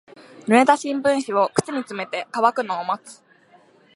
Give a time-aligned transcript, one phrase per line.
[0.47, 3.21] 濡れた新聞紙を靴に詰めて乾くのを待つ。